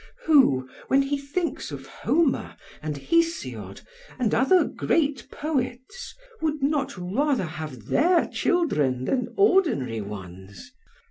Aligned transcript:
Who, 0.23 0.67
when 0.87 1.03
he 1.03 1.15
thinks 1.19 1.69
of 1.69 1.85
Homer 1.85 2.57
and 2.81 2.97
Hesiod 2.97 3.81
and 4.17 4.33
other 4.33 4.63
great 4.63 5.29
poets, 5.29 6.15
would 6.41 6.63
not 6.63 6.97
rather 6.97 7.45
have 7.45 7.85
their 7.85 8.25
children 8.25 9.05
than 9.05 9.31
ordinary 9.37 10.01
ones? 10.01 10.71